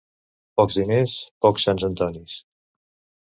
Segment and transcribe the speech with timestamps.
[0.59, 1.13] Pocs diners,
[1.45, 2.39] pocs sants Antonis.